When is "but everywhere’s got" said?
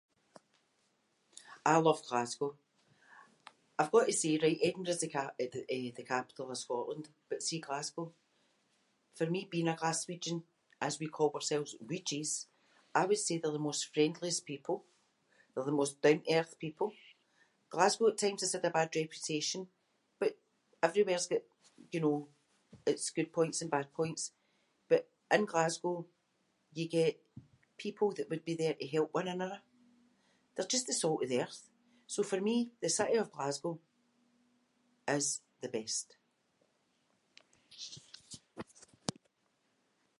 20.21-21.43